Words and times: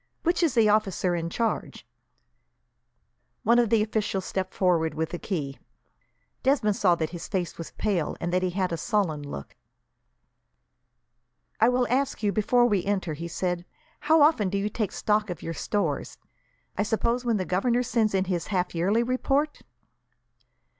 "Which 0.23 0.41
is 0.41 0.55
the 0.55 0.67
officer 0.67 1.13
in 1.15 1.29
charge?" 1.29 1.85
One 3.43 3.59
of 3.59 3.69
the 3.69 3.83
officials 3.83 4.25
stepped 4.25 4.51
forward, 4.55 4.95
with 4.95 5.13
a 5.13 5.19
key. 5.19 5.59
Desmond 6.41 6.75
saw 6.75 6.95
that 6.95 7.11
his 7.11 7.27
face 7.27 7.59
was 7.59 7.69
pale, 7.77 8.17
and 8.19 8.33
that 8.33 8.41
he 8.41 8.49
had 8.49 8.71
a 8.71 8.77
sullen 8.77 9.21
look. 9.21 9.55
"I 11.59 11.69
will 11.69 11.85
ask 11.87 12.23
you, 12.23 12.31
before 12.31 12.65
we 12.65 12.83
enter," 12.83 13.13
he 13.13 13.27
said, 13.27 13.63
"how 13.99 14.23
often 14.23 14.49
do 14.49 14.57
you 14.57 14.69
take 14.69 14.91
stock 14.91 15.29
of 15.29 15.43
your 15.43 15.53
stores? 15.53 16.17
I 16.75 16.81
suppose 16.81 17.23
when 17.23 17.37
the 17.37 17.45
governor 17.45 17.83
sends 17.83 18.15
in 18.15 18.25
his 18.25 18.47
half 18.47 18.73
yearly 18.73 19.03
report?" 19.03 19.61